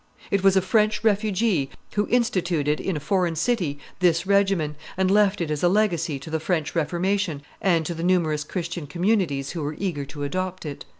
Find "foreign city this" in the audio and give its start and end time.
2.99-4.25